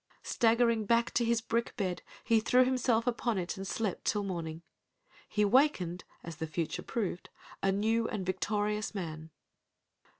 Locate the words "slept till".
3.67-4.23